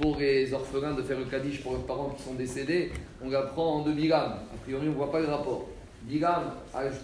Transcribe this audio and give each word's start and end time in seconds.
pour 0.00 0.16
les 0.16 0.52
orphelins 0.52 0.94
de 0.94 1.02
faire 1.02 1.18
le 1.18 1.24
Kaddish 1.24 1.60
pour 1.60 1.72
leurs 1.72 1.82
parents 1.82 2.14
qui 2.16 2.22
sont 2.22 2.34
décédés, 2.34 2.92
on 3.22 3.30
l'apprend 3.30 3.76
en 3.76 3.82
deux 3.82 3.92
Bilam. 3.92 4.32
A 4.32 4.56
priori, 4.62 4.86
on 4.86 4.92
ne 4.92 4.96
voit 4.96 5.10
pas 5.10 5.20
le 5.20 5.26
rapport. 5.26 5.66
Bilam, 6.02 6.52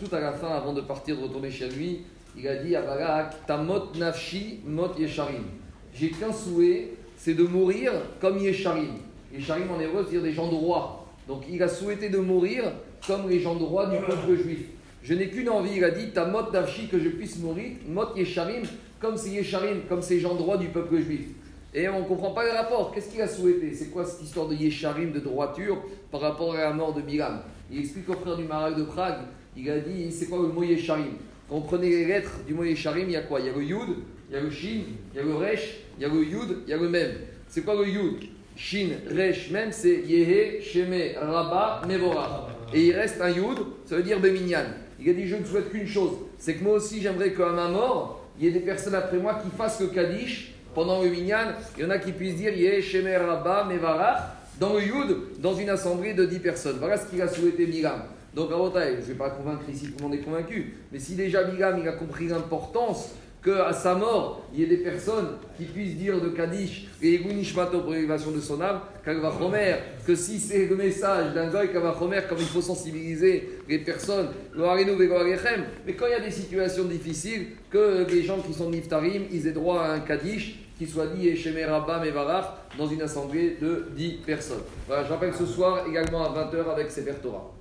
tout 0.01 0.15
à 0.15 0.21
la 0.21 0.33
fin, 0.33 0.49
avant 0.49 0.73
de 0.73 0.81
partir, 0.81 1.17
de 1.17 1.23
retourner 1.25 1.51
chez 1.51 1.69
lui, 1.69 2.03
il 2.37 2.47
a 2.47 2.57
dit 2.57 2.75
à 2.77 2.83
Balak 2.83 3.47
Tamot 3.47 3.93
nafshi 3.97 4.61
mot 4.65 4.89
yesharim. 4.97 5.45
J'ai 5.93 6.11
qu'un 6.11 6.33
souhait, 6.33 6.93
c'est 7.17 7.35
de 7.35 7.45
mourir 7.45 7.93
comme 8.21 8.39
yesharim. 8.39 8.95
Yesharim 9.33 9.71
en 9.71 9.81
hébreu, 9.81 10.03
c'est-à-dire 10.03 10.23
des 10.23 10.33
gens 10.33 10.49
droits. 10.49 11.07
Donc 11.27 11.45
il 11.51 11.63
a 11.63 11.69
souhaité 11.69 12.09
de 12.11 12.19
mourir 12.19 12.65
comme 13.07 13.29
les 13.29 13.41
gens 13.41 13.57
droits 13.57 13.87
du 13.87 13.99
peuple 13.99 14.37
juif. 14.37 14.67
Je 15.03 15.15
n'ai 15.15 15.29
qu'une 15.29 15.49
envie, 15.49 15.77
il 15.77 15.85
a 15.85 15.91
dit 15.91 16.11
Tamot 16.11 16.51
nafshi, 16.53 16.87
que 16.87 16.99
je 16.99 17.09
puisse 17.09 17.39
mourir, 17.39 17.73
mot 17.89 18.15
yesharim, 18.15 18.63
comme 19.01 19.17
ces 19.17 19.31
yesharim, 19.31 19.83
comme 19.89 20.01
ces 20.01 20.21
gens 20.21 20.35
droits 20.35 20.57
du 20.57 20.69
peuple 20.69 20.99
juif. 21.01 21.27
Et 21.75 21.89
on 21.89 22.01
ne 22.01 22.05
comprend 22.05 22.31
pas 22.31 22.45
le 22.45 22.51
rapport. 22.51 22.93
Qu'est-ce 22.93 23.11
qu'il 23.11 23.21
a 23.21 23.27
souhaité? 23.27 23.75
C'est 23.75 23.91
quoi 23.91 24.05
cette 24.05 24.23
histoire 24.23 24.47
de 24.47 24.55
Yesharim, 24.55 25.11
de 25.11 25.19
droiture, 25.19 25.83
par 26.13 26.21
rapport 26.21 26.55
à 26.55 26.59
la 26.59 26.73
mort 26.73 26.95
de 26.95 27.03
Bilam 27.03 27.43
Il 27.71 27.81
explique 27.81 28.09
au 28.09 28.13
frère 28.13 28.37
du 28.37 28.45
Maral 28.45 28.77
de 28.77 28.85
Prague, 28.85 29.23
il 29.57 29.69
a 29.69 29.79
dit 29.79 30.13
c'est 30.13 30.27
quoi 30.27 30.39
le 30.39 30.49
mot 30.49 30.63
Yesharim? 30.63 31.15
Quand 31.49 31.57
on 31.57 31.61
prenait 31.63 31.91
les 31.91 32.05
lettres 32.05 32.41
du 32.47 32.55
mot 32.55 32.63
Yesharim, 32.63 33.09
il 33.09 33.13
y 33.13 33.17
a 33.17 33.23
quoi? 33.23 33.41
Il 33.41 33.47
y 33.47 33.49
a 33.49 33.53
le 33.53 33.63
Yud, 33.63 33.97
il 34.31 34.35
y 34.35 34.39
a 34.39 34.41
le 34.41 34.51
Shin, 34.51 34.83
il 35.13 35.17
y 35.17 35.21
a 35.21 35.23
le 35.25 35.35
Resh, 35.35 35.79
il 35.99 36.03
y 36.03 36.05
a 36.05 36.09
le 36.09 36.25
Yud, 36.25 36.59
il 36.65 36.71
y 36.71 36.73
a 36.73 36.77
le 36.77 36.89
Mem. 36.89 37.11
C'est 37.49 37.65
quoi 37.65 37.75
le 37.75 37.89
Yud? 37.89 38.23
Shin, 38.57 38.91
Resh, 39.11 39.51
Mem, 39.51 39.73
c'est 39.73 40.03
Yehe, 40.07 40.63
Sheme, 40.63 41.19
Rabba, 41.21 41.83
Mevora. 41.89 42.49
Et 42.73 42.87
il 42.87 42.93
reste 42.93 43.21
un 43.21 43.31
Yud, 43.31 43.59
ça 43.85 43.97
veut 43.97 44.05
dire 44.05 44.21
Beminyan. 44.21 44.67
Il 45.01 45.11
a 45.11 45.13
dit 45.13 45.27
je 45.27 45.37
ne 45.37 45.45
souhaite 45.45 45.71
qu'une 45.71 45.89
chose, 45.89 46.13
c'est 46.39 46.55
que 46.55 46.63
moi 46.63 46.75
aussi 46.75 47.01
j'aimerais 47.03 47.33
qu'à 47.33 47.51
ma 47.51 47.69
mort, 47.69 48.21
il 48.39 48.45
y 48.45 48.49
ait 48.49 48.53
des 48.53 48.61
personnes 48.61 48.95
après 48.95 49.19
moi 49.19 49.41
qui 49.43 49.51
fassent 49.57 49.81
le 49.81 49.89
Kaddish 49.89 50.55
pendant 50.75 51.03
le 51.03 51.09
minyan, 51.09 51.53
il 51.77 51.85
y 51.85 51.87
en 51.87 51.91
a 51.91 51.99
qui 51.99 52.13
puissent 52.13 52.37
dire 52.37 52.53
Yeh 52.53 52.83
Shemer 52.83 53.17
Rabba 53.17 53.65
Mevarach 53.65 54.19
dans 54.59 54.75
le 54.75 54.83
Yud, 54.83 55.41
dans 55.41 55.55
une 55.55 55.71
assemblée 55.71 56.15
de 56.15 56.25
10 56.25 56.39
personnes. 56.41 56.77
Voilà 56.79 56.97
ce 56.97 57.07
qu'il 57.07 57.23
a 57.23 57.29
souhaité 57.29 57.67
Milam. 57.67 58.03
Donc, 58.35 58.51
à 58.51 58.57
je 58.57 58.97
ne 58.97 59.01
vais 59.01 59.15
pas 59.15 59.31
convaincre 59.31 59.69
ici, 59.73 59.87
tout 59.87 59.95
le 59.99 60.03
monde 60.03 60.15
est 60.15 60.25
convaincu, 60.25 60.75
mais 60.91 60.99
si 60.99 61.15
déjà 61.15 61.45
Milam 61.45 61.79
il 61.81 61.89
a 61.89 61.93
compris 61.93 62.27
l'importance 62.27 63.11
qu'à 63.45 63.73
sa 63.73 63.95
mort, 63.95 64.49
il 64.53 64.61
y 64.61 64.63
ait 64.63 64.67
des 64.67 64.79
personnes 64.79 65.37
qui 65.57 65.65
puissent 65.65 65.97
dire 65.97 66.21
de 66.21 66.29
Kaddish 66.31 66.87
et 67.03 67.19
Gunishmato 67.19 67.81
pour 67.81 67.93
l'élévation 67.93 68.31
de 68.31 68.41
son 68.41 68.61
âme, 68.61 68.81
Kalvachomer, 69.05 69.77
que 70.07 70.15
si 70.15 70.41
c'est 70.41 70.67
le 70.67 70.77
message 70.77 71.35
d'un 71.35 71.51
goy 71.51 71.69
comme 71.73 72.39
il 72.39 72.47
faut 72.47 72.63
sensibiliser 72.63 73.61
les 73.69 73.79
personnes, 73.81 74.29
mais 74.57 75.93
quand 75.93 76.07
il 76.07 76.13
y 76.13 76.15
a 76.15 76.21
des 76.21 76.31
situations 76.31 76.85
difficiles, 76.85 77.49
que 77.71 78.07
les 78.09 78.23
gens 78.23 78.39
qui 78.39 78.55
sont 78.55 78.71
Niftarim, 78.71 79.25
ils 79.31 79.47
aient 79.47 79.53
droit 79.53 79.83
à 79.83 79.93
un 79.93 80.01
Kaddish 80.01 80.61
qui 80.79 80.87
soit 80.87 81.07
dit 81.07 81.29
Esheme 81.29 81.65
Rabba 81.69 82.01
Mevarach 82.01 82.47
dans 82.77 82.87
une 82.87 83.03
assemblée 83.03 83.57
de 83.61 83.87
10 83.97 84.23
personnes. 84.27 84.63
Voilà, 84.89 85.05
je 85.05 85.11
rappelle 85.11 85.33
ce 85.35 85.47
soir 85.47 85.87
également 85.89 86.25
à 86.25 86.51
20h 86.51 86.71
avec 86.73 86.91
Sefer 86.91 87.15
Torah. 87.23 87.53